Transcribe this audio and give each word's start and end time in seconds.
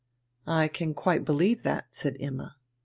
"I 0.47 0.67
can 0.67 0.95
quite 0.95 1.23
believe 1.25 1.61
that," 1.61 1.93
said 1.93 2.17
Imma. 2.19 2.55